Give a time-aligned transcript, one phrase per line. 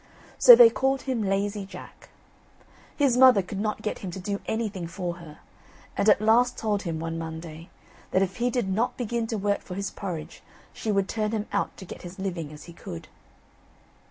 [0.39, 2.09] So they called him Lazy Jack.
[2.97, 5.41] His mother could not get him to do anything for her,
[5.95, 7.69] and at last told him, one Monday,
[8.09, 10.41] that if he did not begin to work for his porridge
[10.73, 13.09] she would turn him out to get his living as he could.